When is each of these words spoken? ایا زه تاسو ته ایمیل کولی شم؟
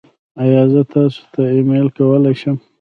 ایا 0.43 0.63
زه 0.71 0.81
تاسو 0.91 1.21
ته 1.33 1.41
ایمیل 1.53 1.87
کولی 1.97 2.33
شم؟ 2.39 2.57